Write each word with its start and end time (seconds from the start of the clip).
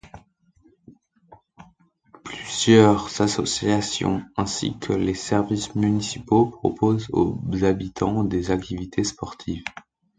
Plusieurs 2.23 3.21
associations 3.21 4.23
ainsi 4.35 4.75
que 4.79 4.93
les 4.93 5.13
services 5.13 5.75
municipaux 5.75 6.47
proposent 6.47 7.07
aux 7.11 7.39
habitants 7.63 8.23
des 8.23 8.49
activités 8.49 9.03
sportives. 9.03 9.63